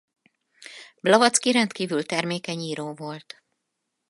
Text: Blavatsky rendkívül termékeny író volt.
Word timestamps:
Blavatsky 1.01 1.51
rendkívül 1.51 2.05
termékeny 2.05 2.59
író 2.61 2.93
volt. 2.93 3.43